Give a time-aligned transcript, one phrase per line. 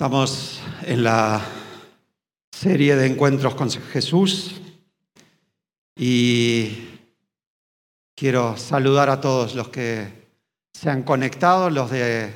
[0.00, 1.42] Estamos en la
[2.50, 4.58] serie de encuentros con Jesús
[5.94, 6.88] y
[8.14, 10.30] quiero saludar a todos los que
[10.72, 12.32] se han conectado, los de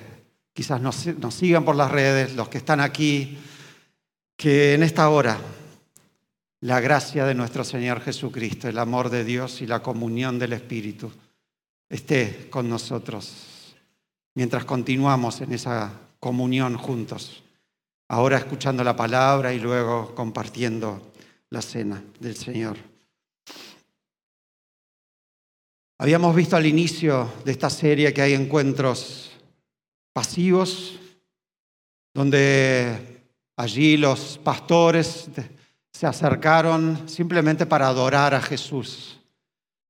[0.52, 3.38] quizás nos, nos sigan por las redes, los que están aquí,
[4.36, 5.38] que en esta hora
[6.60, 11.10] la gracia de nuestro Señor Jesucristo, el amor de Dios y la comunión del Espíritu
[11.88, 13.74] esté con nosotros
[14.34, 17.40] mientras continuamos en esa comunión juntos
[18.14, 21.02] ahora escuchando la palabra y luego compartiendo
[21.50, 22.76] la cena del Señor.
[25.98, 29.32] Habíamos visto al inicio de esta serie que hay encuentros
[30.12, 31.00] pasivos,
[32.14, 33.24] donde
[33.56, 35.28] allí los pastores
[35.92, 39.18] se acercaron simplemente para adorar a Jesús.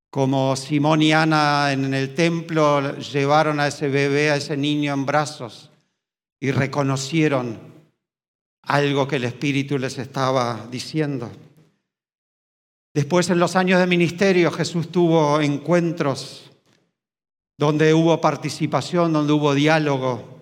[0.08, 5.04] Como Simón y Ana en el templo llevaron a ese bebé, a ese niño en
[5.04, 5.70] brazos
[6.40, 7.73] y reconocieron
[8.66, 11.30] algo que el Espíritu les estaba diciendo.
[12.94, 16.50] Después, en los años de ministerio, Jesús tuvo encuentros
[17.58, 20.40] donde hubo participación, donde hubo diálogo,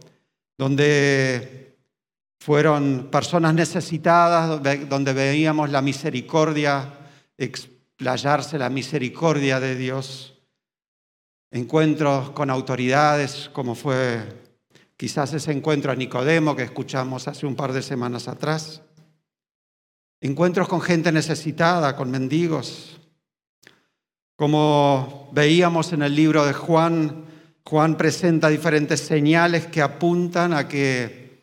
[0.58, 1.76] donde
[2.40, 6.92] fueron personas necesitadas, donde veíamos la misericordia,
[7.38, 10.34] explayarse la misericordia de Dios.
[11.50, 14.22] Encuentros con autoridades, como fue
[15.02, 18.82] Quizás ese encuentro a Nicodemo que escuchamos hace un par de semanas atrás.
[20.20, 23.00] Encuentros con gente necesitada, con mendigos.
[24.36, 27.24] Como veíamos en el libro de Juan,
[27.64, 31.42] Juan presenta diferentes señales que apuntan a que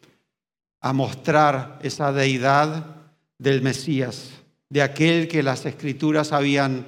[0.80, 2.96] a mostrar esa deidad
[3.38, 4.30] del Mesías,
[4.70, 6.86] de aquel que las escrituras habían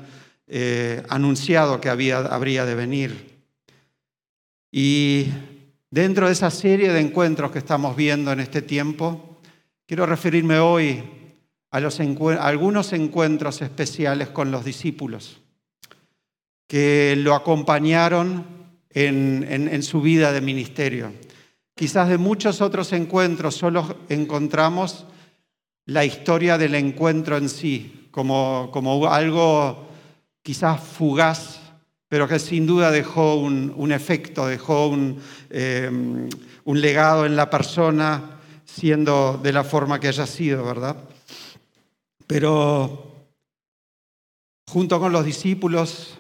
[0.48, 3.44] eh, anunciado que había, habría de venir.
[4.72, 5.28] Y
[5.94, 9.42] Dentro de esa serie de encuentros que estamos viendo en este tiempo,
[9.86, 11.04] quiero referirme hoy
[11.70, 11.80] a,
[12.40, 15.42] algunos encuentros especiales con los discípulos
[16.66, 18.46] que lo acompañaron
[18.90, 21.12] en, su vida de ministerio.
[21.76, 25.06] Quizás de muchos otros encuentros solo encontramos
[25.88, 29.90] la historia del encuentro en sí, como, como algo
[30.42, 31.61] quizás fugaz
[32.12, 34.94] pero que sin duda dejó un, efecto, dejó
[35.50, 36.30] em,
[36.66, 40.98] un, legado en la persona, siendo de la forma que haya sido, ¿verdad?
[42.28, 43.30] Pero
[44.68, 46.20] junto con los discípulos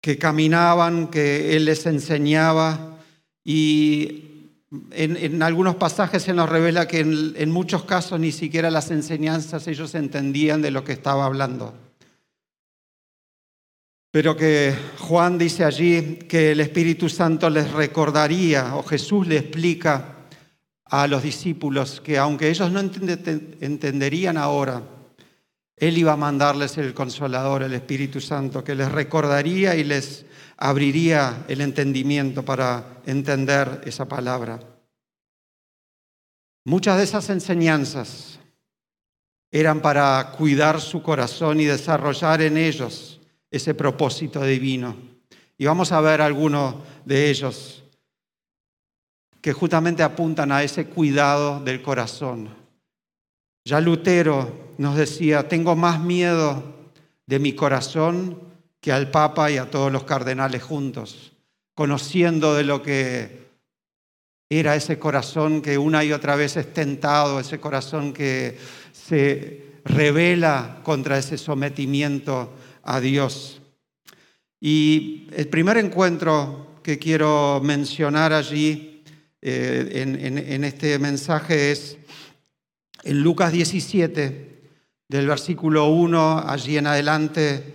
[0.00, 3.00] que caminaban, que Él les enseñaba,
[3.42, 4.52] y
[4.92, 9.96] en, algunos pasajes se nos revela que en muchos casos ni siquiera las enseñanzas ellos
[9.96, 11.74] entendían de lo que estaba hablando.
[14.12, 20.26] Pero que Juan dice allí que el Espíritu Santo les recordaría, o Jesús le explica
[20.84, 24.82] a los discípulos que aunque ellos no entenderían ahora,
[25.74, 30.26] Él iba a mandarles el consolador, el Espíritu Santo, que les recordaría y les
[30.58, 34.60] abriría el entendimiento para entender esa palabra.
[36.66, 38.38] Muchas de esas enseñanzas
[39.50, 43.11] eran para cuidar su corazón y desarrollar en ellos
[43.52, 44.96] ese propósito divino.
[45.58, 47.84] Y vamos a ver algunos de ellos
[49.40, 52.48] que justamente apuntan a ese cuidado del corazón.
[53.64, 56.64] Ya Lutero nos decía, tengo más miedo
[57.26, 58.40] de mi corazón
[58.80, 61.32] que al Papa y a todos los cardenales juntos,
[61.74, 63.42] conociendo de lo que
[64.48, 68.58] era ese corazón que una y otra vez es tentado, ese corazón que
[68.92, 73.60] se revela contra ese sometimiento a Dios.
[74.60, 79.02] Y el primer encuentro que quiero mencionar allí
[79.40, 80.04] eh,
[80.46, 81.96] en, este mensaje es
[83.02, 84.62] en Lucas 17,
[85.08, 87.74] del versículo 1 allí en adelante,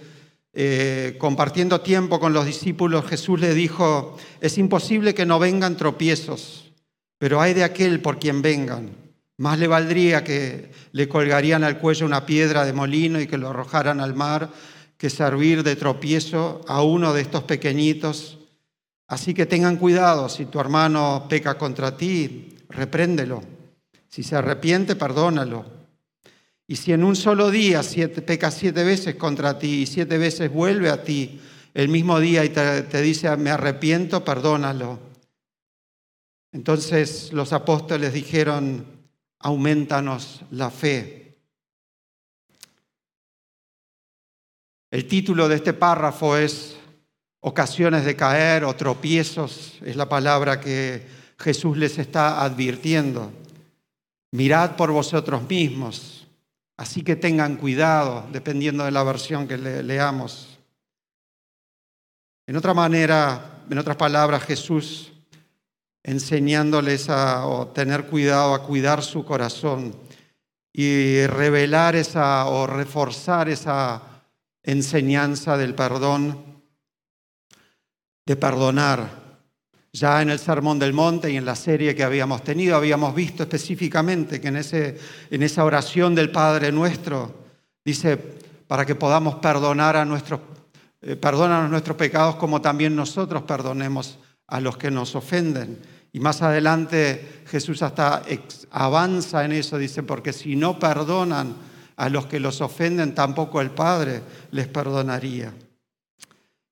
[0.53, 6.71] eh, compartiendo tiempo con los discípulos, Jesús le dijo, es imposible que no vengan tropiezos,
[7.17, 8.91] pero hay de aquel por quien vengan.
[9.37, 13.49] Más le valdría que le colgarían al cuello una piedra de molino y que lo
[13.49, 14.49] arrojaran al mar
[14.97, 18.39] que servir de tropiezo a uno de estos pequeñitos.
[19.07, 23.43] Así que tengan cuidado, si tu hermano peca contra ti, repréndelo.
[24.09, 25.65] Si se arrepiente, perdónalo.
[26.67, 27.81] Y si en un solo día
[28.25, 31.39] peca siete veces contra ti y siete veces vuelve a ti
[31.73, 34.99] el mismo día y te, te dice, me arrepiento, perdónalo.
[36.51, 38.85] Entonces los apóstoles dijeron,
[39.39, 41.26] aumentanos la fe.
[44.89, 46.77] El título de este párrafo es
[47.41, 51.05] ocasiones de caer o tropiezos, es la palabra que
[51.37, 53.31] Jesús les está advirtiendo.
[54.31, 56.27] mirad por vosotros mismos,
[56.77, 60.57] así que tengan cuidado, dependiendo de la versión que leamos.
[62.45, 65.11] En otra manera, en otras palabras, Jesús
[66.03, 69.93] enseñándoles a tener cuidado, a cuidar su corazón
[70.71, 74.16] y revelar esa o reforzar esa
[74.67, 76.61] enseñanza del perdón,
[78.25, 79.25] de perdonar.
[79.93, 83.43] Ya en el Sermón del Monte y en la serie que habíamos tenido, habíamos visto
[83.43, 84.99] específicamente que en, ese,
[85.31, 87.33] en esa oración del Padre nuestro
[87.83, 88.17] dice,
[88.67, 90.41] para que podamos perdonar a nuestros,
[91.01, 91.17] eh,
[91.69, 95.79] nuestros pecados como también nosotros perdonemos a los que nos ofenden.
[96.11, 98.23] Y más adelante Jesús hasta
[98.71, 101.55] avanza en eso, dice, porque si no perdonan
[101.97, 104.21] a los que los ofenden, tampoco el Padre
[104.51, 105.53] les perdonaría.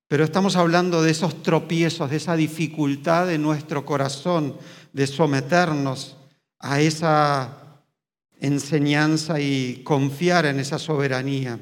[0.08, 4.56] Pero estamos hablando de esos tropiezos, de esa dificultad de nuestro corazón
[4.94, 6.16] de someternos
[6.60, 7.58] a esa
[8.40, 11.60] enseñanza y confiar en esa soberanía.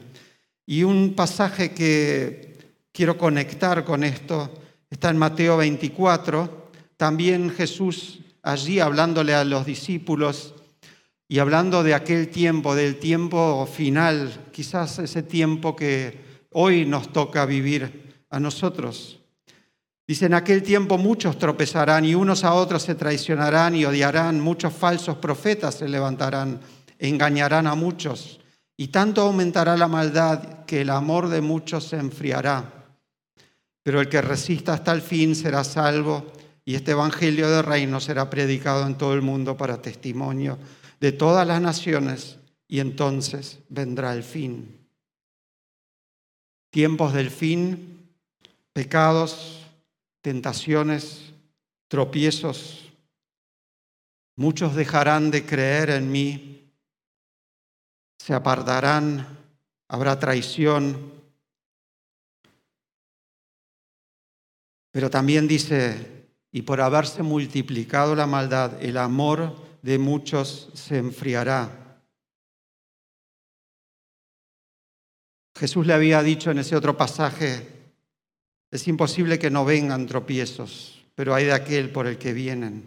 [0.65, 2.57] Y un pasaje que
[2.91, 4.51] quiero conectar con esto
[4.89, 10.52] está en Mateo 24, también Jesús allí hablándole a los discípulos
[11.27, 17.45] y hablando de aquel tiempo, del tiempo final, quizás ese tiempo que hoy nos toca
[17.45, 19.19] vivir a nosotros.
[20.05, 24.73] Dice, en aquel tiempo muchos tropezarán y unos a otros se traicionarán y odiarán, muchos
[24.73, 26.59] falsos profetas se levantarán,
[26.99, 28.41] engañarán a muchos,
[28.75, 32.65] y tanto aumentará la maldad que el amor de muchos se enfriará.
[33.81, 36.31] Pero el que resista hasta el fin será salvo
[36.65, 40.57] y este Evangelio de reino será predicado en todo el mundo para testimonio
[41.03, 44.87] de todas las naciones y entonces vendrá el fin.
[46.69, 48.09] Tiempos del fin,
[48.71, 49.67] pecados,
[50.21, 51.33] tentaciones,
[51.89, 52.93] tropiezos.
[54.37, 56.71] Muchos dejarán de creer en mí,
[58.17, 59.27] se apartarán,
[59.89, 61.11] habrá traición.
[64.91, 71.69] Pero también dice y por haberse multiplicado la maldad, el amor de muchos se enfriará.
[75.55, 77.67] Jesús le había dicho en ese otro pasaje,
[78.71, 82.83] es imposible que no vengan tropiezos, pero hay de aquel por el que vienen,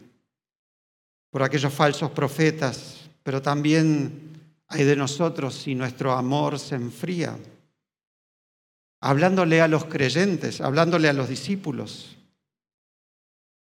[1.31, 4.33] por aquellos falsos profetas, pero también
[4.67, 7.39] hay de nosotros si nuestro amor se enfría.
[9.03, 12.16] Hablándole a los creyentes, hablándole a los discípulos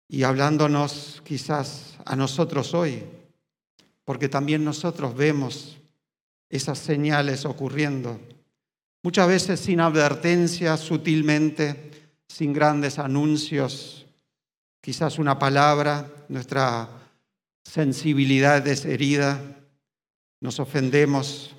[0.07, 3.03] y hablándonos quizás a nosotros hoy,
[4.03, 5.77] porque también nosotros vemos
[6.49, 8.19] esas señales ocurriendo,
[9.01, 11.91] muchas veces sin advertencia, sutilmente,
[12.27, 14.05] sin grandes anuncios,
[14.81, 16.89] quizás una palabra, nuestra
[17.63, 19.41] sensibilidad es herida,
[20.39, 21.55] nos ofendemos.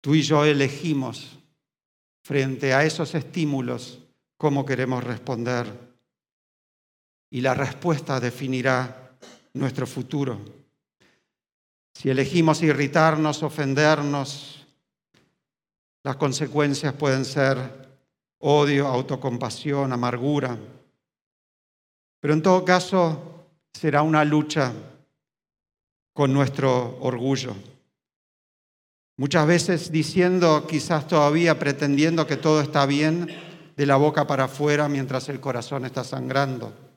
[0.00, 1.38] Tú y yo elegimos
[2.22, 3.98] frente a esos estímulos
[4.38, 5.89] cómo queremos responder
[7.30, 9.12] y la respuesta definirá
[9.54, 10.38] nuestro futuro.
[11.94, 14.66] Si elegimos irritarnos, ofendernos,
[16.02, 17.56] las consecuencias pueden ser
[18.38, 20.58] odio, autocompasión, amargura.
[22.20, 24.72] Pero en todo caso será una lucha
[26.12, 27.54] con nuestro orgullo.
[29.18, 33.28] Muchas veces diciendo, quizás todavía pretendiendo que todo está bien,
[33.76, 36.89] de la boca para afuera mientras el corazón está sangrando.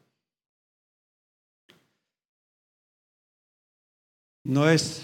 [4.44, 5.04] No es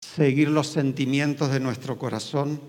[0.00, 2.60] seguir los sentimientos de nuestro corazón,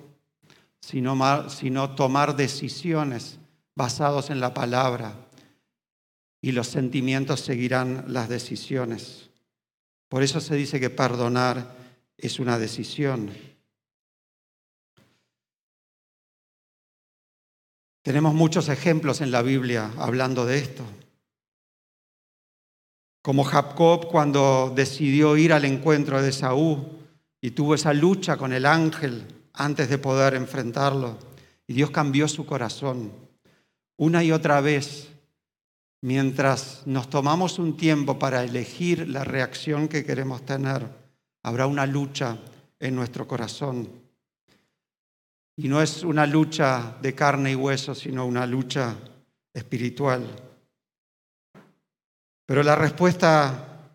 [0.79, 3.39] sino, tomar decisiones
[3.75, 5.27] basadas en la palabra
[6.41, 9.29] y los sentimientos seguirán las decisiones.
[10.09, 11.75] Por eso se dice que perdonar
[12.17, 13.31] es una decisión.
[18.01, 20.83] Tenemos muchos ejemplos en la Biblia hablando de esto
[23.21, 26.87] como Jacob cuando decidió ir al encuentro de Saúl
[27.39, 31.17] y tuvo esa lucha con el ángel antes de poder enfrentarlo.
[31.67, 33.11] Y Dios cambió su corazón.
[33.97, 35.09] Una y otra vez,
[36.01, 40.87] mientras nos tomamos un tiempo para elegir la reacción que queremos tener,
[41.43, 42.37] habrá una lucha
[42.79, 43.89] en nuestro corazón.
[45.55, 48.95] Y no es una lucha de carne y hueso, sino una lucha
[49.53, 50.50] espiritual.
[52.45, 53.89] Pero la respuesta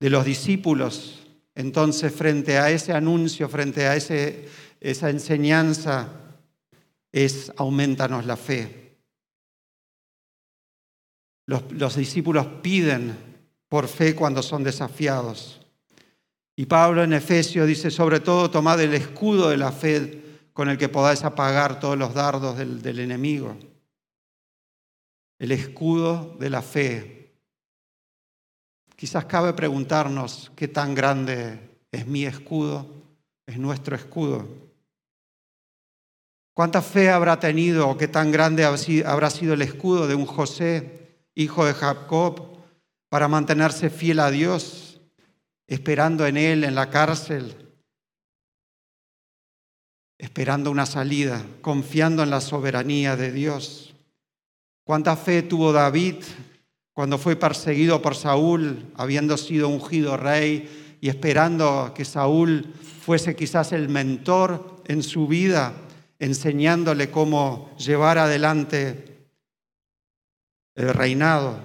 [0.00, 1.20] de los discípulos,
[1.54, 4.48] entonces, frente a ese anuncio, frente a ese,
[4.80, 6.08] esa enseñanza,
[7.12, 8.96] es aumentanos la fe.
[11.46, 13.16] Los, los discípulos piden
[13.68, 15.60] por fe cuando son desafiados.
[16.56, 20.22] Y Pablo en Efesios dice, sobre todo, tomad el escudo de la fe
[20.52, 23.56] con el que podáis apagar todos los dardos del, del enemigo.
[25.38, 27.23] El escudo de la fe.
[29.04, 31.60] Quizás cabe preguntarnos qué tan grande
[31.92, 32.88] es mi escudo,
[33.44, 34.48] es nuestro escudo.
[36.54, 41.18] ¿Cuánta fe habrá tenido o qué tan grande habrá sido el escudo de un José,
[41.34, 42.56] hijo de Jacob,
[43.10, 45.02] para mantenerse fiel a Dios,
[45.66, 47.74] esperando en Él en la cárcel,
[50.16, 53.94] esperando una salida, confiando en la soberanía de Dios?
[54.82, 56.24] ¿Cuánta fe tuvo David
[56.94, 62.72] cuando fue perseguido por Saúl, habiendo sido ungido rey y esperando que Saúl
[63.02, 65.74] fuese quizás el mentor en su vida?
[66.18, 69.28] enseñándole cómo llevar adelante
[70.74, 71.58] el reinado,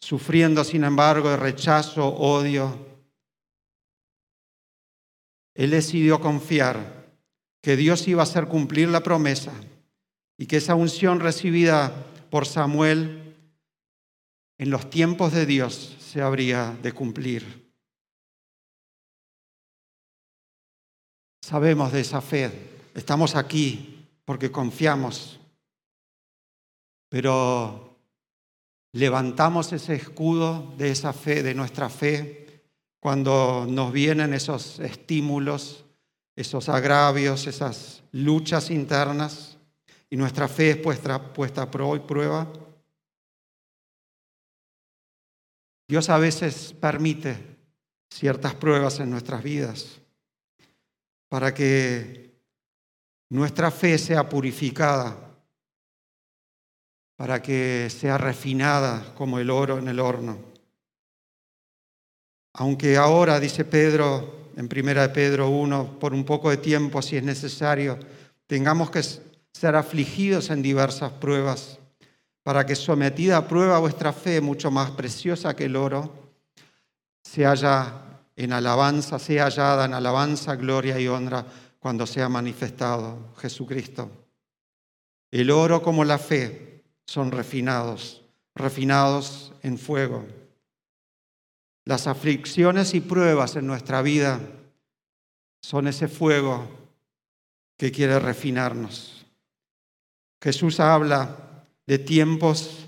[0.00, 2.86] sufriendo sin embargo el rechazo, odio.
[5.54, 7.06] Él decidió confiar
[7.62, 9.52] que Dios iba a hacer cumplir la promesa
[10.36, 11.92] y que esa unción recibida
[12.30, 13.29] por Samuel
[14.60, 17.72] en los tiempos de Dios se habría de cumplir.
[21.42, 25.40] Sabemos de esa fe, Estamos aquí porque confiamos,
[27.08, 27.96] pero
[28.92, 32.66] levantamos ese escudo de esa fe, de nuestra fe,
[33.00, 35.86] cuando nos vienen esos estímulos,
[36.36, 39.56] esos agravios, esas luchas internas
[40.10, 42.52] y nuestra fe es puesta, puesta a prueba.
[45.90, 47.36] Dios a veces permite
[48.08, 50.00] ciertas pruebas en nuestras vidas
[51.28, 52.30] para que
[53.28, 55.18] nuestra fe sea purificada,
[57.16, 60.38] para que sea refinada como el oro en el horno.
[62.52, 67.16] Aunque ahora, dice Pedro en primera de Pedro 1, por un poco de tiempo, si
[67.16, 67.98] es necesario,
[68.46, 71.79] tengamos que ser afligidos en diversas pruebas,
[72.50, 76.32] para que sometida a prueba vuestra fe, mucho más preciosa que el oro,
[77.22, 78.02] se haya
[78.34, 81.46] en alabanza, sea hallada en alabanza, gloria y honra
[81.78, 84.10] cuando sea manifestado Jesucristo.
[85.30, 88.24] El oro como la fe son refinados,
[88.56, 90.26] refinados en fuego.
[91.84, 94.40] Las aflicciones y pruebas en nuestra vida
[95.62, 96.68] son ese fuego
[97.76, 99.24] que quiere refinarnos.
[100.42, 101.46] Jesús habla
[101.90, 102.86] de tiempos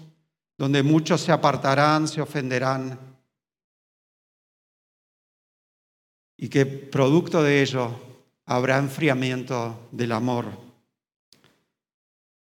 [0.56, 3.00] donde muchos se apartarán, se ofenderán,
[6.36, 7.90] y que producto de ello
[8.46, 10.46] habrá enfriamiento del amor.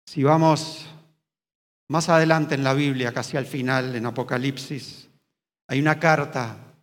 [0.09, 0.87] Si vamos
[1.87, 5.09] más adelante en la Biblia, casi al final, en Apocalipsis,
[5.69, 6.75] hay una carta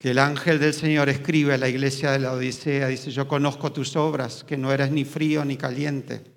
[0.00, 2.88] que el ángel del Señor escribe a la iglesia de la Odisea.
[2.88, 6.31] Dice, yo conozco tus obras, que no eres ni frío ni caliente.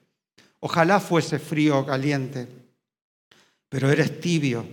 [0.66, 2.48] Ojalá fuese frío o caliente,
[3.70, 4.66] pero eres tibio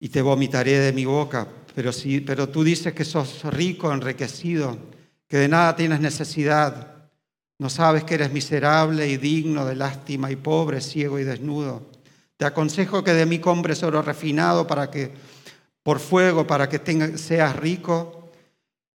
[0.00, 1.46] y te vomitaré de mi boca.
[1.74, 4.78] Pero, si, pero tú dices que sos rico, enriquecido
[5.28, 7.10] que de nada tienes necesidad.
[7.58, 11.90] No sabes que eres miserable y digno de lástima y pobre, ciego y desnudo.
[12.38, 15.12] Te aconsejo que de mí compres oro refinado para que,
[15.82, 18.19] por fuego, para que seas rico,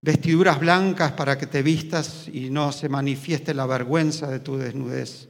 [0.06, 5.30] vestiduras blancas para que te vistas y no se manifieste la vergüenza de tu desnudez,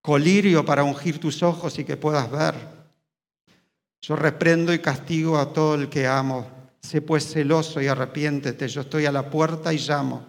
[0.00, 2.54] colirio para ungir tus ojos y que puedas ver.
[4.00, 8.82] Yo reprendo y castigo a todo el que amo Sé pues celoso y arrepiéntete, yo
[8.82, 10.24] estoy a la puerta y llamo.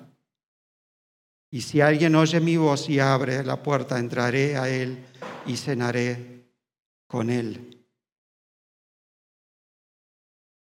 [1.52, 5.06] Y si alguien oye mi voz y abre la puerta, entraré a él
[5.46, 6.50] y cenaré
[7.06, 7.67] con él.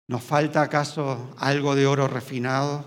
[0.08, 2.86] ¿Nos falta acaso algo de oro refinado?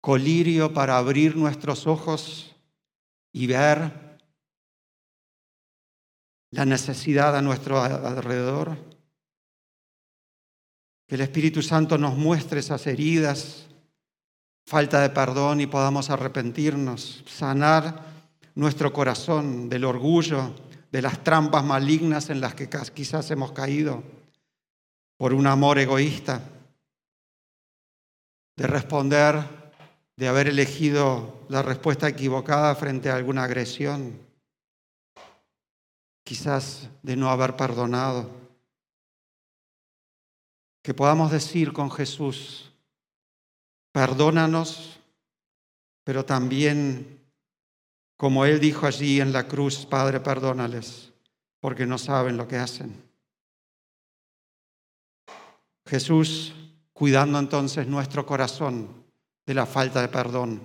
[0.00, 2.54] Colirio para abrir nuestros ojos
[3.32, 4.18] y ver
[6.50, 8.76] la necesidad a nuestro alrededor
[11.08, 13.66] que el Espíritu Santo nos muestre esas heridas,
[14.66, 18.04] falta de perdón y podamos arrepentirnos, sanar
[18.54, 20.54] nuestro corazón del orgullo,
[20.92, 24.02] de las trampas malignas en las que quizás hemos caído
[25.18, 26.40] por un amor egoísta,
[28.56, 29.36] de responder,
[30.16, 34.18] de haber elegido la respuesta equivocada frente a alguna agresión,
[36.24, 38.30] quizás de no haber perdonado
[40.82, 42.72] que podamos decir con Jesús,
[43.92, 44.98] perdónanos,
[46.04, 47.20] pero también,
[48.16, 51.12] como Él dijo allí en la cruz, Padre, perdónales,
[51.60, 53.07] porque no saben lo que hacen.
[55.88, 56.54] Jesús
[56.92, 58.88] cuidando entonces nuestro corazón
[59.46, 60.60] de la falta de perdón.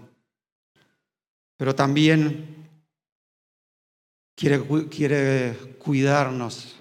[1.55, 2.67] Pero también
[4.35, 6.75] quiere, quiere cuidarnos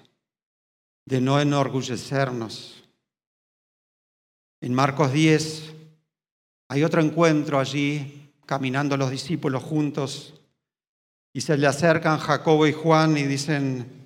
[1.05, 2.83] de no enorgullecernos.
[4.59, 5.73] En Marcos 10
[6.67, 10.33] hay otro encuentro allí, caminando los discípulos juntos,
[11.31, 14.03] y se le acercan Jacobo y Juan y dicen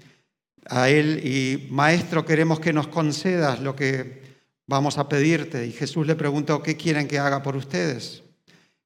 [0.70, 4.27] a él, y maestro, queremos que nos concedas lo que
[4.68, 5.66] vamos a pedirte.
[5.66, 8.24] Y Jesús le preguntó, ¿qué quieren que haga por ustedes?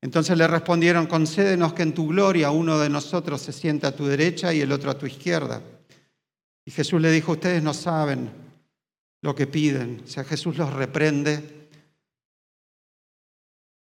[0.01, 4.05] Entonces le respondieron, concédenos que en tu gloria uno de nosotros se sienta a tu
[4.05, 5.61] derecha y el otro a tu izquierda.
[6.65, 8.31] Y Jesús le dijo, ustedes no saben
[9.21, 10.01] lo que piden.
[10.03, 11.69] O sea, Jesús los reprende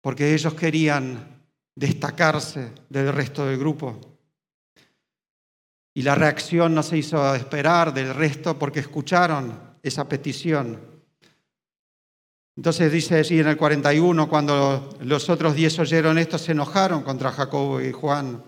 [0.03, 1.43] porque ellos querían
[1.75, 3.99] destacarse del resto del grupo.
[5.95, 10.90] Y la reacción no se hizo esperar del resto porque escucharon esa petición.
[12.61, 17.33] Entonces dice allí en el 41, cuando los otros diez oyeron esto, se enojaron contra
[17.33, 18.45] Jacobo y Juan.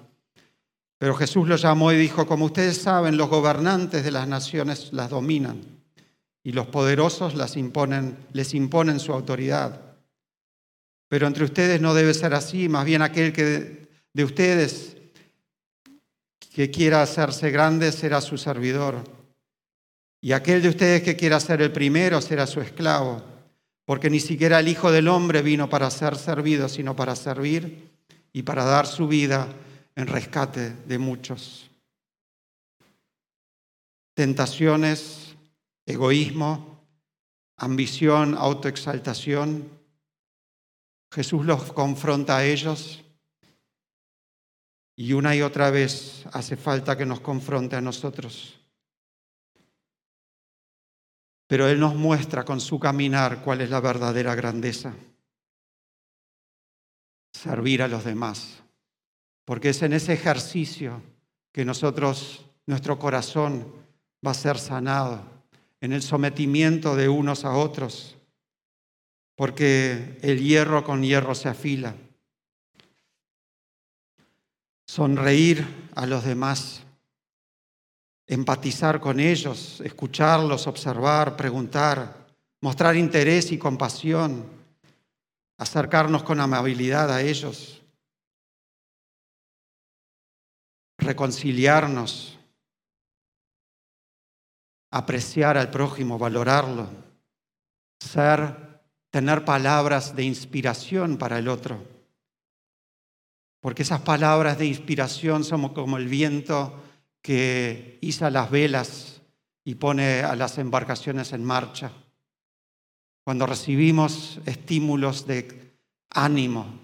[0.99, 5.09] Pero Jesús los llamó y dijo, como ustedes saben, los gobernantes de las naciones las
[5.09, 5.63] dominan
[6.45, 9.81] y los poderosos las imponen, les imponen su autoridad.
[11.09, 14.99] Pero entre ustedes no debe ser así, más bien aquel que de ustedes
[16.55, 18.97] que quiera hacerse grande será su servidor.
[20.21, 23.32] Y aquel de ustedes que quiera ser el primero será su esclavo
[23.93, 27.91] porque ni siquiera el Hijo del Hombre vino para ser servido, sino para servir
[28.33, 29.47] y para dar su vida
[29.95, 31.71] en rescate de muchos.
[34.15, 35.37] Tentaciones,
[35.85, 36.83] egoísmo,
[37.59, 39.69] ambición, autoexaltación.
[41.13, 43.05] Jesús los confronta a ellos
[44.97, 48.62] y una y otra vez hace falta que nos confronte a nosotros
[51.53, 54.95] pero Él nos muestra con su caminar cuál es la verdadera grandeza.
[57.31, 58.63] Servir a los demás.
[59.45, 61.03] Porque es en ese ejercicio
[61.53, 63.71] que nosotros, nuestro corazón
[64.27, 65.27] va a ser sanado,
[65.83, 68.17] en el sometimiento de unos a otros,
[69.37, 71.95] porque el hierro con hierro se afila.
[74.87, 76.83] Sonreír a los demás
[78.33, 82.29] empatizar con ellos, escucharlos, observar, preguntar,
[82.63, 84.47] mostrar interés y compasión,
[85.59, 87.83] acercarnos con amabilidad a ellos,
[90.97, 92.39] reconciliarnos,
[94.91, 96.89] apreciar al prójimo, valorarlo,
[98.01, 101.87] ser, tener palabras de inspiración para el otro.
[103.61, 106.83] Porque esas palabras de inspiración somos como el viento
[107.23, 109.23] que iza las velas
[109.65, 111.93] y pone a las embarcaciones en marcha.
[113.25, 115.77] Cuando recibimos estímulos de
[116.11, 116.81] ánimo,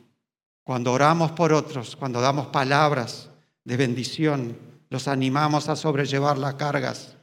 [0.62, 3.30] cuando oramos por otros, cuando damos palabras
[3.64, 4.56] de bendición,
[4.90, 7.16] los animamos a sobrellevar las cargas.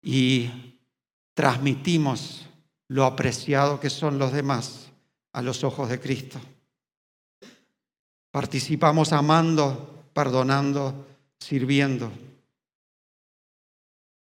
[0.00, 0.78] Y
[1.34, 2.48] transmitimos
[2.88, 4.90] lo apreciado que son los demás
[5.32, 6.40] a los ojos de Cristo.
[8.32, 11.06] Participamos amando, perdonando,
[11.38, 12.10] sirviendo.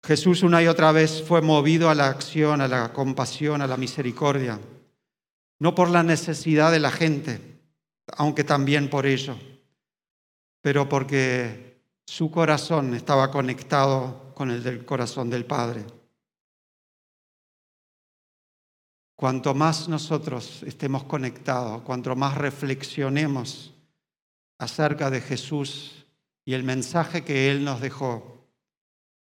[0.01, 3.75] Jesús una y otra vez fue movido a la acción, a la compasión, a la
[3.75, 4.61] misericordia,
[5.59, 7.59] no por la necesidad de la gente,
[8.15, 9.37] aunque también por ello,
[10.61, 15.85] pero porque su corazón estaba conectado con el del corazón del Padre.
[19.17, 23.73] Cuanto más nosotros estemos conectados, cuanto más reflexionemos
[24.57, 26.05] acerca de Jesús
[26.45, 28.45] y el mensaje que Él nos dejó,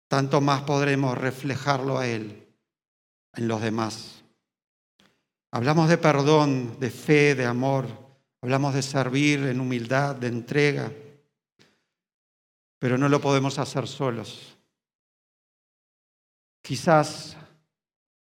[0.08, 2.48] tanto más podremos reflejarlo a Él
[3.34, 4.24] en los demás.
[5.50, 7.86] Hablamos de perdón, de fe, de amor,
[8.40, 10.92] hablamos de servir en humildad, de entrega,
[12.78, 14.58] pero no lo podemos hacer solos.
[16.62, 17.36] Quizás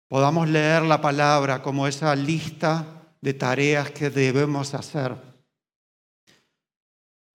[0.08, 2.86] podamos leer la palabra como esa lista
[3.20, 5.35] de tareas que debemos hacer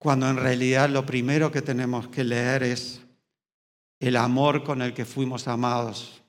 [0.01, 3.01] cuando en realidad lo primero que tenemos que leer es
[3.99, 6.23] el amor con el que fuimos amados.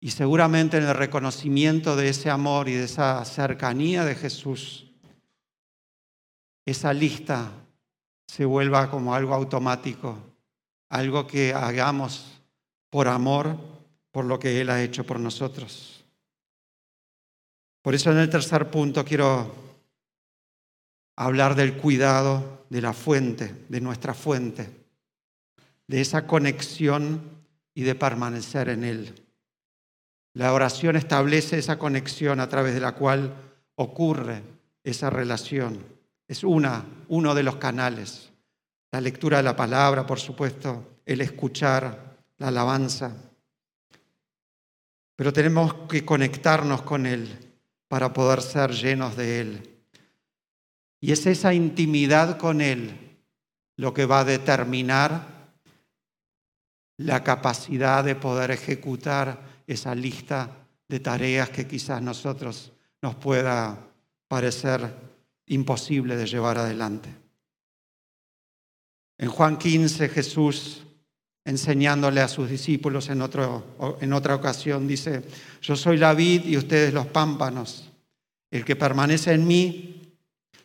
[0.00, 4.90] Y seguramente en el reconocimiento de ese amor y de esa cercanía de Jesús,
[6.66, 7.52] esa lista
[8.26, 10.18] se vuelva como algo automático,
[10.88, 12.42] algo que hagamos
[12.90, 13.56] por amor,
[14.10, 16.04] por lo que Él ha hecho por nosotros.
[17.82, 19.71] Por eso en el tercer punto quiero
[21.16, 24.70] hablar del cuidado de la fuente, de nuestra fuente,
[25.86, 27.20] de esa conexión
[27.74, 29.14] y de permanecer en Él.
[30.34, 33.34] La oración establece esa conexión a través de la cual
[33.74, 34.42] ocurre
[34.82, 35.84] esa relación.
[36.26, 38.30] Es una, uno de los canales.
[38.90, 43.14] La lectura de la palabra, por supuesto, el escuchar, la alabanza.
[45.16, 47.28] Pero tenemos que conectarnos con Él
[47.88, 49.71] para poder ser llenos de Él.
[51.02, 53.18] Y es esa intimidad con Él
[53.76, 55.50] lo que va a determinar
[56.98, 63.84] la capacidad de poder ejecutar esa lista de tareas que quizás nosotros nos pueda
[64.28, 64.94] parecer
[65.46, 67.12] imposible de llevar adelante.
[69.18, 70.84] En Juan 15 Jesús
[71.44, 75.24] enseñándole a sus discípulos en, en otra ocasión, dice,
[75.60, 77.90] yo soy la vid y ustedes los pámpanos.
[78.52, 80.01] El que permanece en mí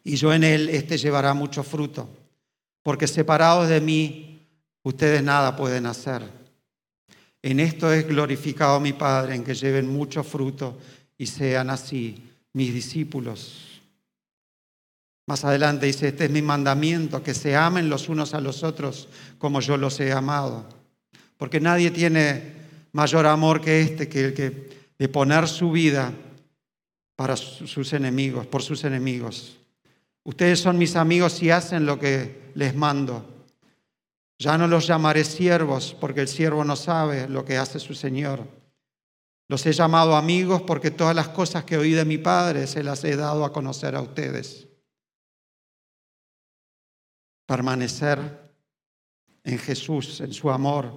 [0.07, 2.07] y yo en él, éste llevará mucho fruto,
[2.81, 4.47] porque separados de mí,
[4.83, 6.23] ustedes nada pueden hacer.
[7.41, 10.77] En esto es glorificado mi Padre, en que lleven mucho fruto
[11.17, 13.81] y sean así mis discípulos.
[15.25, 19.09] Más adelante dice, este es mi mandamiento, que se amen los unos a los otros
[19.37, 20.69] como yo los he amado.
[21.35, 22.53] Porque nadie tiene
[22.93, 26.13] mayor amor que este, que el que de poner su vida
[27.17, 29.57] para sus enemigos, por sus enemigos.
[30.27, 33.45] Ustedes son mis amigos y hacen lo que les mando.
[34.37, 38.45] Ya no los llamaré siervos, porque el siervo no sabe lo que hace su Señor.
[39.47, 43.05] Los he llamado amigos porque todas las cosas que oí de mi Padre se las
[43.05, 44.67] he dado a conocer a ustedes
[47.45, 48.51] permanecer
[49.45, 50.91] en Jesús, en su amor,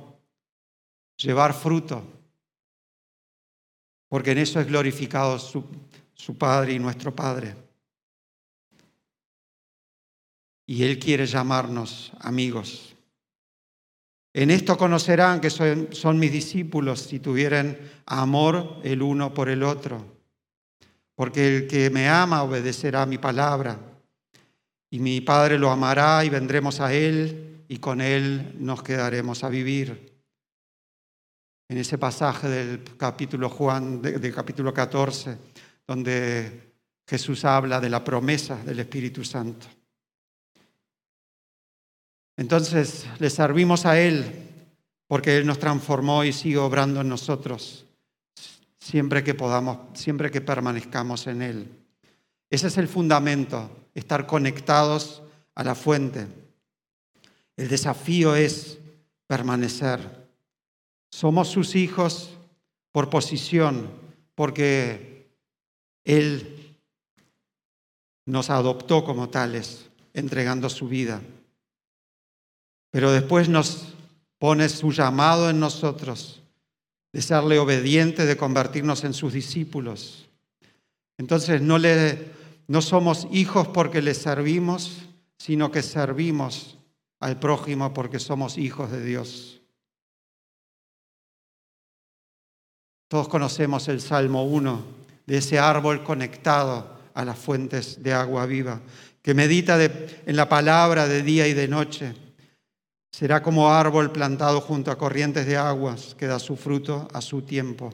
[1.18, 2.02] llevar fruto,
[4.08, 5.64] porque en eso es glorificado su,
[6.14, 7.69] su Padre y nuestro Padre.
[10.70, 12.94] Y Él quiere llamarnos amigos.
[14.32, 20.06] En esto conocerán que son, mis discípulos si tuvieran amor el uno por el otro.
[21.16, 23.80] Porque el que me ama obedecerá mi palabra
[24.90, 29.48] y mi Padre lo amará y vendremos a Él y con Él nos quedaremos a
[29.48, 30.20] vivir.
[31.68, 35.36] En ese pasaje del capítulo Juan, del capítulo 14,
[35.84, 36.74] donde
[37.08, 39.66] Jesús habla de la promesa del Espíritu Santo.
[42.40, 44.24] Entonces le servimos a Él
[45.06, 47.84] porque Él nos transformó y sigue obrando en nosotros
[48.78, 51.68] siempre que podamos, siempre que permanezcamos en Él.
[52.48, 55.22] Ese es el fundamento estar conectados
[55.54, 56.28] a la fuente.
[57.58, 58.78] El desafío es
[59.26, 60.00] permanecer.
[61.10, 62.30] Somos sus hijos
[62.90, 63.90] por posición,
[64.34, 65.28] porque
[66.04, 66.74] Él
[68.24, 71.20] nos adoptó como tales, entregando su vida.
[72.90, 73.88] Pero después nos
[74.38, 76.42] pone su llamado en nosotros
[77.12, 80.28] de serle obediente, de convertirnos en sus discípulos.
[81.18, 85.02] Entonces no le no somos hijos porque le servimos,
[85.38, 86.78] sino que servimos
[87.18, 89.60] al prójimo porque somos hijos de Dios.
[93.08, 94.84] Todos conocemos el Salmo 1
[95.26, 98.80] de ese árbol conectado a las fuentes de agua viva,
[99.20, 102.14] que medita en la palabra de día y de noche.
[103.20, 107.42] Será como árbol plantado junto a corrientes de aguas que da su fruto a su
[107.42, 107.92] tiempo.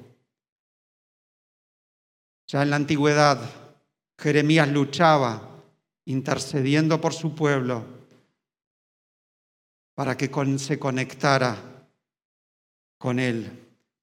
[2.47, 3.41] Ya en la antigüedad
[4.17, 5.43] Jeremías luchaba
[6.05, 7.83] intercediendo por su pueblo
[9.97, 11.57] para que se conectara
[12.97, 13.51] con él.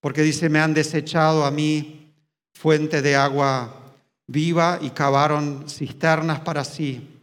[0.01, 2.13] Porque dice, me han desechado a mí
[2.53, 3.93] fuente de agua
[4.27, 7.21] viva y cavaron cisternas para sí,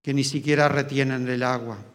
[0.00, 1.93] que ni siquiera retienen el agua.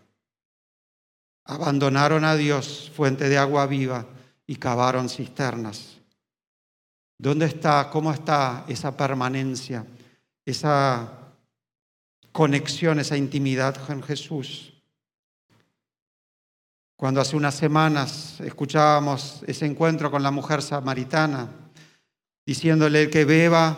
[1.50, 4.06] Abandonaron a Dios, fuente de agua viva,
[4.48, 5.98] y cavaron cisternas.
[7.18, 9.86] ¿Dónde está, cómo está esa permanencia?
[10.50, 11.08] esa
[12.32, 14.74] conexión, esa intimidad con Jesús.
[16.96, 21.50] Cuando hace unas semanas escuchábamos ese encuentro con la mujer samaritana,
[22.46, 23.78] diciéndole que beba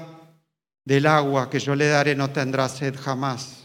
[0.84, 3.61] del agua que yo le daré no tendrá sed jamás.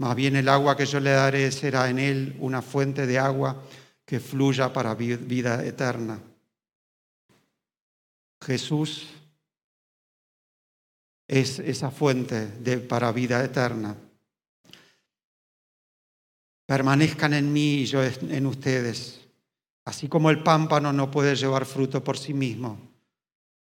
[0.00, 3.62] Más bien el agua que yo le daré será en él una fuente de agua
[4.06, 6.18] que fluya para vida eterna.
[8.42, 9.08] Jesús
[11.28, 13.94] es esa fuente de, para vida eterna.
[16.64, 19.20] Permanezcan en mí y yo en ustedes.
[19.84, 22.78] Así como el pámpano no puede llevar fruto por sí mismo,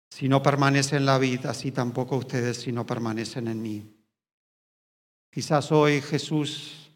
[0.10, 4.01] si no permanece en la vida, así tampoco ustedes si no permanecen en mí.
[5.32, 6.92] Quizás hoy Jesús,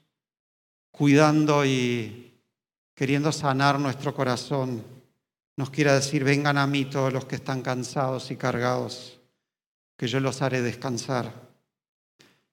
[0.91, 2.33] cuidando y
[2.93, 4.83] queriendo sanar nuestro corazón,
[5.55, 9.21] nos quiera decir, vengan a mí todos los que están cansados y cargados,
[9.95, 11.31] que yo los haré descansar.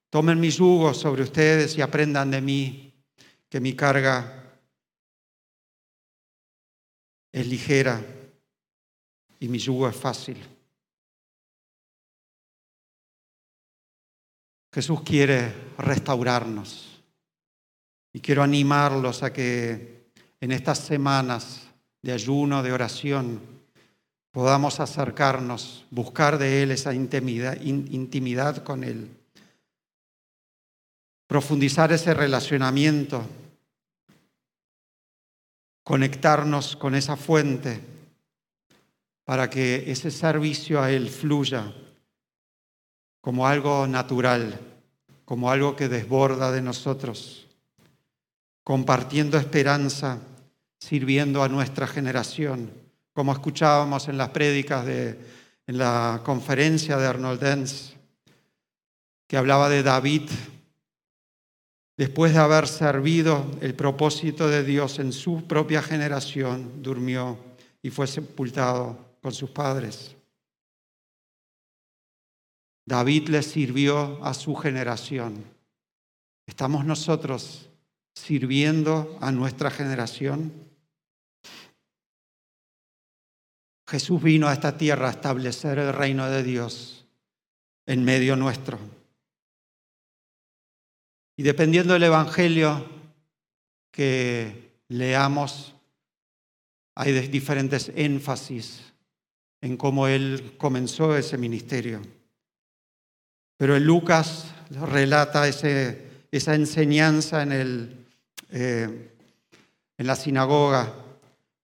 [0.09, 2.95] Tomen mi yugo sobre ustedes y aprendan de mí,
[3.49, 4.53] que mi carga
[7.33, 8.01] es ligera
[9.41, 10.37] y mi yugo es fácil.
[14.73, 17.03] Jesús quiere restaurarnos.
[18.15, 21.63] Y quiero animarlos a que en estas semanas
[22.03, 23.41] de ayuno, de oración,
[24.31, 29.11] podamos acercarnos, buscar de Él esa intimidad, intimidad con Él,
[31.27, 33.27] profundizar ese relacionamiento,
[35.85, 37.81] conectarnos con esa fuente
[39.25, 41.73] para que ese servicio a Él fluya
[43.23, 44.61] como algo natural,
[45.25, 47.49] como algo que desborda de nosotros,
[48.63, 50.19] compartiendo esperanza,
[50.79, 52.71] sirviendo a nuestra generación,
[53.15, 57.95] como escuchábamos en las prédicas de en la conferencia de Arnold Dens,
[59.27, 60.29] que hablaba de David,
[61.97, 67.39] después de haber servido el propósito de Dios en su propia generación, durmió
[67.83, 70.17] y fue sepultado con sus padres.
[72.85, 75.45] David le sirvió a su generación.
[76.47, 77.69] ¿Estamos nosotros
[78.15, 80.53] sirviendo a nuestra generación?
[83.87, 87.07] Jesús vino a esta tierra a establecer el reino de Dios
[87.87, 88.79] en medio nuestro.
[91.37, 92.89] Y dependiendo del Evangelio
[93.91, 95.75] que leamos,
[96.95, 98.93] hay diferentes énfasis
[99.61, 102.03] en cómo Él comenzó ese ministerio.
[103.57, 104.47] Pero Lucas
[104.91, 109.11] relata esa enseñanza eh,
[109.99, 110.93] en la sinagoga,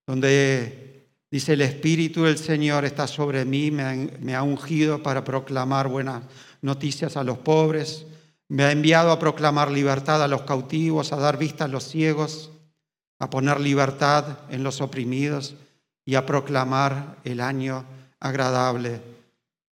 [0.06, 5.88] donde dice, el Espíritu del Señor está sobre mí, me me ha ungido para proclamar
[5.88, 6.22] buenas
[6.62, 8.06] noticias a los pobres,
[8.48, 12.50] me ha enviado a proclamar libertad a los cautivos, a dar vista a los ciegos,
[13.18, 15.54] a poner libertad en los oprimidos
[16.04, 17.84] y a proclamar el año
[18.20, 19.00] agradable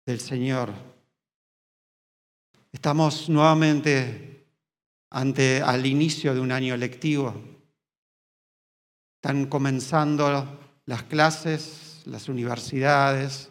[0.06, 0.93] del Señor.
[2.84, 4.46] Estamos nuevamente
[5.10, 7.34] ante al inicio de un año lectivo.
[9.16, 13.50] Están comenzando las clases, las universidades,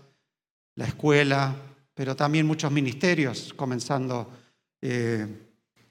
[0.74, 1.56] la escuela,
[1.94, 4.30] pero también muchos ministerios comenzando
[4.82, 5.26] eh,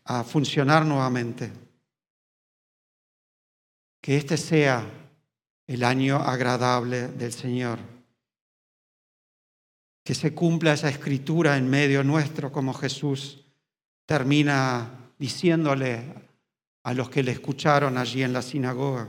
[0.04, 1.51] a funcionar nuevamente.
[3.99, 4.86] Que este sea
[5.65, 7.80] el año agradable del Señor
[10.04, 13.46] que se cumpla esa escritura en medio nuestro, como Jesús
[14.06, 16.04] termina diciéndole
[16.84, 19.08] a los que le escucharon allí en la sinagoga.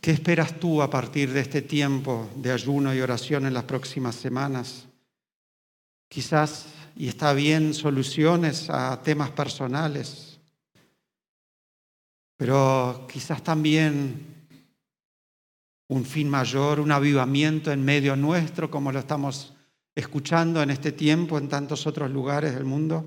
[0.00, 4.16] ¿Qué esperas tú a partir de este tiempo de ayuno y oración en las próximas
[4.16, 4.86] semanas?
[6.08, 10.40] Quizás, y está bien, soluciones a temas personales,
[12.36, 14.31] pero quizás también
[15.92, 19.54] un fin mayor, un avivamiento en medio nuestro, como lo estamos
[19.94, 23.04] escuchando en este tiempo en tantos otros lugares del mundo,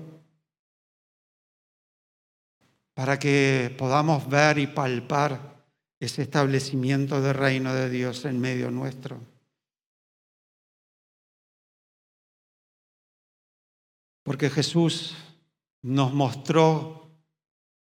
[2.94, 5.64] para que podamos ver y palpar
[5.98, 9.20] ese establecimiento del reino de Dios en medio nuestro.
[14.22, 15.16] Porque Jesús
[15.82, 17.10] nos mostró,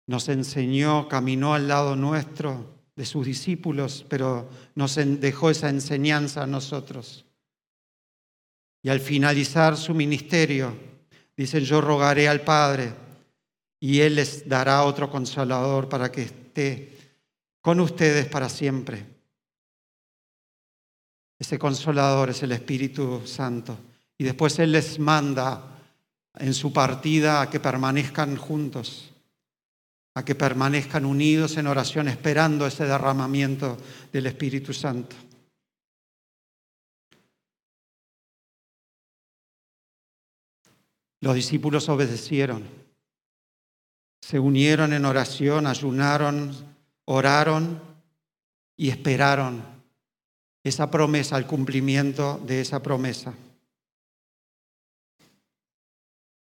[0.07, 6.47] nos enseñó, caminó al lado nuestro de sus discípulos, pero nos dejó esa enseñanza a
[6.47, 7.25] nosotros.
[8.81, 10.73] Y al finalizar su ministerio,
[11.35, 12.93] dicen, yo rogaré al Padre
[13.79, 16.97] y Él les dará otro consolador para que esté
[17.61, 19.05] con ustedes para siempre.
[21.37, 23.77] Ese consolador es el Espíritu Santo.
[24.17, 25.81] Y después Él les manda
[26.35, 29.14] en su partida a que permanezcan juntos
[30.15, 33.77] a que permanezcan unidos en oración esperando ese derramamiento
[34.13, 35.15] del Espíritu Santo.
[41.19, 42.63] Los discípulos obedecieron,
[44.21, 46.55] se unieron en oración, ayunaron,
[47.05, 47.81] oraron
[48.77, 49.63] y esperaron
[50.63, 53.33] esa promesa, el cumplimiento de esa promesa.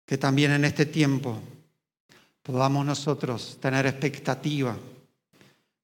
[0.07, 1.41] Que también en este tiempo
[2.45, 4.77] podamos nosotros tener expectativa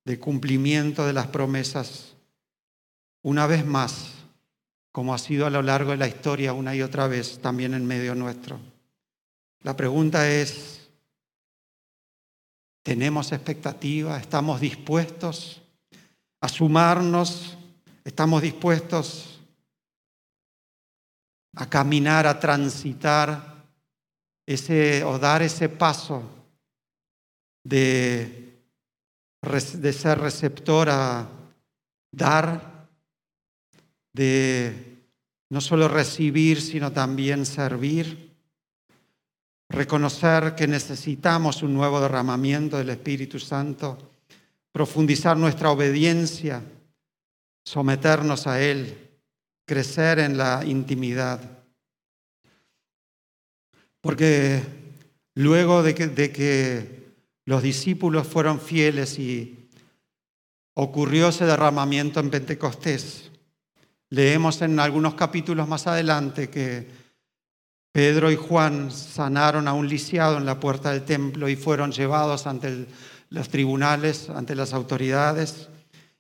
[0.05, 2.15] de cumplimiento de las promesas
[3.23, 4.13] una vez más,
[4.93, 7.87] como ha sido a lo largo de la historia una y otra vez también en
[7.87, 8.61] medio nuestro.
[9.63, 10.89] La pregunta es,
[12.83, 14.19] ¿tenemos expectativa?
[14.19, 15.63] ¿Estamos dispuestos
[16.43, 17.57] a sumarnos,
[18.05, 19.41] estamos dispuestos
[21.57, 23.65] a caminar, a transitar
[24.47, 26.40] ese o dar ese paso
[27.71, 31.29] de, ser receptor a
[32.11, 32.89] dar,
[34.13, 34.99] de
[35.51, 38.35] no solo recibir, sino también servir,
[39.69, 43.99] reconocer que necesitamos un nuevo derramamiento del Espíritu Santo.
[44.73, 46.63] Profundizar nuestra obediencia,
[47.65, 49.11] someternos a Él,
[49.65, 51.41] crecer en la intimidad.
[54.01, 54.63] Porque
[55.35, 57.00] luego de que
[57.45, 59.69] los discípulos fueron fieles y
[60.75, 63.31] ocurrió ese derramamiento en Pentecostés,
[64.09, 66.89] leemos en algunos capítulos más adelante que
[67.93, 72.47] Pedro y Juan sanaron a un lisiado en la puerta del templo y fueron llevados
[72.47, 72.87] ante
[73.31, 75.69] los tribunales, ante las autoridades.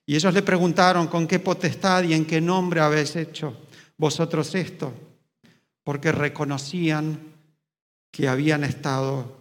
[0.05, 3.57] Y ellos le preguntaron, ¿con qué potestad y en qué nombre habéis hecho
[3.97, 4.93] vosotros esto?
[5.85, 7.21] Porque reconocían
[8.11, 9.39] que habían estado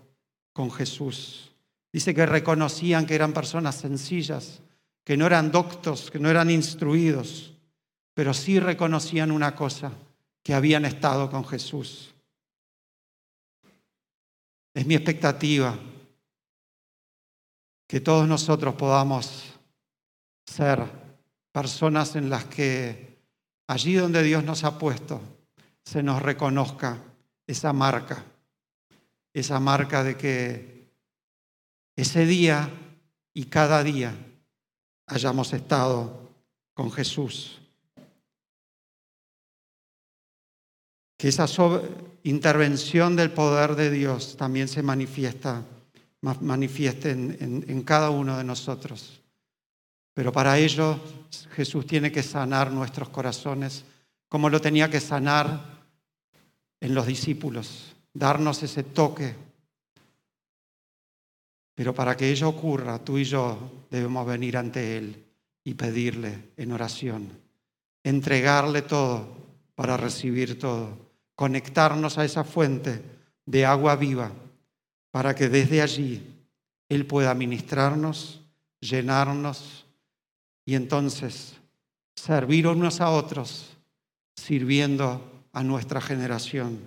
[0.53, 1.48] con Jesús.
[1.91, 4.61] Dice que reconocían que eran personas sencillas,
[5.03, 7.53] que no eran doctos, que no eran instruidos,
[8.13, 9.91] pero sí reconocían una cosa,
[10.43, 12.13] que habían estado con Jesús.
[14.73, 15.77] Es mi expectativa
[17.87, 19.59] que todos nosotros podamos
[20.45, 20.85] ser
[21.51, 23.17] personas en las que
[23.67, 25.21] allí donde Dios nos ha puesto
[25.83, 27.01] se nos reconozca
[27.47, 28.23] esa marca,
[29.33, 30.78] esa marca de que
[32.01, 32.69] ese día
[33.33, 34.15] y cada día
[35.07, 36.29] hayamos estado
[36.73, 37.59] con Jesús.
[41.17, 41.47] Que esa
[42.23, 45.63] intervención del poder de Dios también se manifiesta
[46.21, 49.21] manifieste en, en cada uno de nosotros.
[50.13, 50.99] Pero para ello
[51.55, 53.85] Jesús tiene que sanar nuestros corazones
[54.27, 55.79] como lo tenía que sanar
[56.79, 59.35] en los discípulos, darnos ese toque.
[61.79, 65.23] Pero para que ello ocurra, tú y yo debemos venir ante Él
[65.63, 67.29] y pedirle en oración,
[68.03, 69.29] entregarle todo
[69.75, 70.97] para recibir todo,
[71.35, 73.01] conectarnos a esa fuente
[73.45, 74.29] de agua viva
[75.09, 76.21] para que desde allí
[76.89, 78.41] Él pueda ministrarnos,
[78.81, 79.85] llenarnos
[80.65, 81.55] y entonces
[82.13, 83.77] servir unos a otros,
[84.35, 86.77] sirviendo a nuestra generación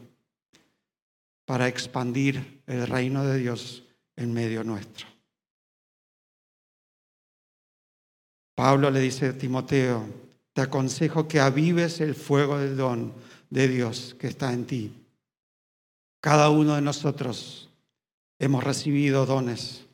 [1.46, 3.81] para expandir el reino de Dios
[4.16, 5.06] en medio nuestro.
[8.54, 10.06] Pablo le dice a Timoteo,
[10.52, 13.12] te aconsejo que avives el fuego del don
[13.50, 14.92] de Dios que está en ti.
[16.20, 17.70] Cada uno de nosotros
[18.38, 19.86] hemos recibido dones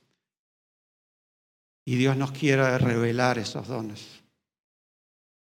[1.84, 4.20] y Dios nos quiere revelar esos dones.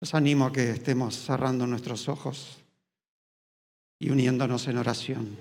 [0.00, 2.58] Os animo a que estemos cerrando nuestros ojos
[3.98, 5.36] y uniéndonos en oración.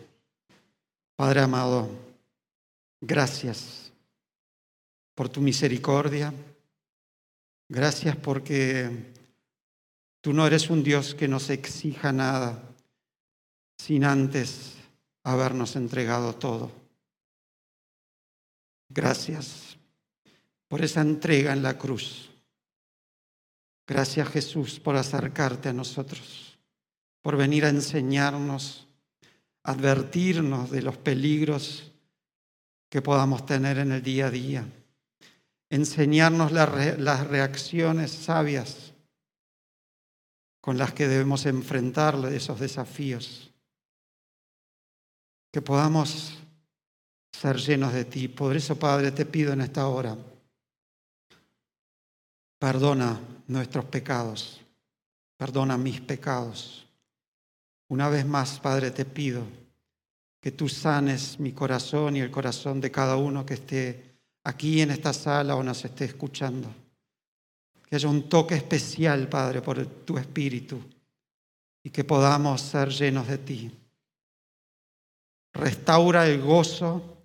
[1.15, 1.89] Padre amado,
[3.01, 3.91] gracias
[5.15, 6.33] por tu misericordia.
[7.67, 9.13] Gracias porque
[10.21, 12.61] tú no eres un Dios que nos exija nada
[13.77, 14.75] sin antes
[15.23, 16.71] habernos entregado todo.
[18.89, 19.77] Gracias
[20.67, 22.29] por esa entrega en la cruz.
[23.87, 26.57] Gracias Jesús por acercarte a nosotros,
[27.21, 28.87] por venir a enseñarnos,
[29.63, 31.91] advertirnos de los peligros
[32.95, 34.65] que podamos tener en el día a día,
[35.69, 38.93] enseñarnos las reacciones sabias
[40.61, 43.51] con las que debemos enfrentar esos desafíos,
[45.51, 46.37] que podamos
[47.33, 48.29] ser llenos de ti.
[48.29, 50.15] Por eso, Padre, te pido en esta hora,
[52.57, 54.61] perdona nuestros pecados,
[55.35, 56.87] perdona mis pecados.
[57.89, 59.64] Una vez más, Padre, te pido
[60.45, 64.91] que tú sanes mi corazón y el corazón de cada uno que esté aquí en
[64.91, 66.71] esta sala o nos esté escuchando.
[67.89, 70.79] Que haya un toque especial, Padre, por tu Espíritu
[71.81, 73.71] y que podamos ser llenos de ti.
[75.51, 77.23] Restaura el gozo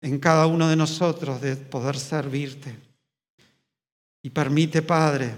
[0.00, 2.74] en cada uno de nosotros de poder servirte.
[4.22, 5.34] Y permite, Padre,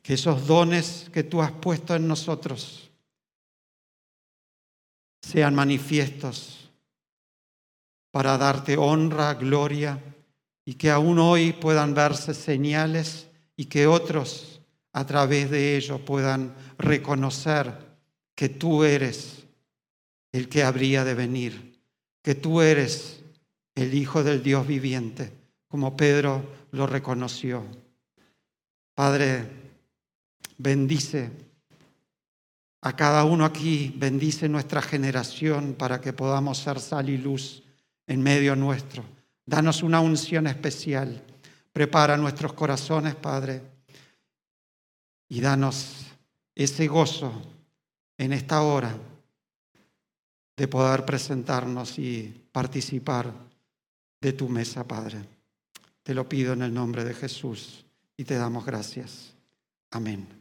[0.00, 2.87] que esos dones que tú has puesto en nosotros
[5.20, 6.70] sean manifiestos
[8.10, 10.02] para darte honra, gloria
[10.64, 14.60] y que aún hoy puedan verse señales y que otros
[14.92, 17.72] a través de ello puedan reconocer
[18.34, 19.46] que tú eres
[20.32, 21.80] el que habría de venir,
[22.22, 23.20] que tú eres
[23.74, 25.32] el Hijo del Dios viviente,
[25.68, 27.64] como Pedro lo reconoció.
[28.94, 29.48] Padre,
[30.58, 31.30] bendice
[32.80, 37.62] a cada uno aquí, bendice nuestra generación para que podamos ser sal y luz
[38.06, 39.04] en medio nuestro.
[39.44, 41.22] Danos una unción especial.
[41.72, 43.62] Prepara nuestros corazones, Padre,
[45.28, 46.06] y danos
[46.54, 47.32] ese gozo
[48.16, 48.96] en esta hora
[50.56, 53.32] de poder presentarnos y participar
[54.20, 55.18] de tu mesa, Padre.
[56.02, 57.84] Te lo pido en el nombre de Jesús
[58.16, 59.34] y te damos gracias.
[59.90, 60.37] Amén.